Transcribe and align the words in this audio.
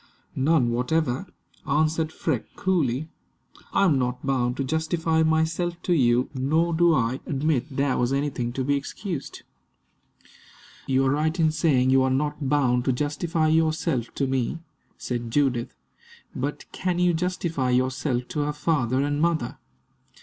"None 0.35 0.71
whatever," 0.71 1.27
answered 1.67 2.11
Freke, 2.11 2.55
coolly. 2.55 3.09
"I 3.71 3.85
am 3.85 3.99
not 3.99 4.25
bound 4.25 4.57
to 4.57 4.63
justify 4.63 5.21
myself 5.21 5.79
to 5.83 5.93
you, 5.93 6.27
nor 6.33 6.73
do 6.73 6.95
I 6.95 7.19
admit 7.27 7.67
there 7.77 7.99
was 7.99 8.11
anything 8.11 8.51
to 8.53 8.63
be 8.63 8.75
excused." 8.75 9.43
"You 10.87 11.05
are 11.05 11.11
right 11.11 11.39
in 11.39 11.51
saying 11.51 11.91
you 11.91 12.01
are 12.01 12.09
not 12.09 12.49
bound 12.49 12.83
to 12.85 12.91
justify 12.91 13.49
yourself 13.49 14.11
to 14.15 14.25
me," 14.25 14.57
said 14.97 15.29
Judith; 15.29 15.75
"but 16.35 16.65
can 16.71 16.97
you 16.97 17.13
justify 17.13 17.69
yourself 17.69 18.27
to 18.29 18.39
her 18.39 18.53
father 18.53 19.01
and 19.03 19.21
mother? 19.21 19.59